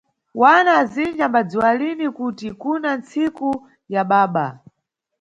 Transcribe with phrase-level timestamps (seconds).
[0.41, 3.47] Wana azinji ambadziwa lini kuti kuna ntsiku
[3.93, 4.45] ya baba.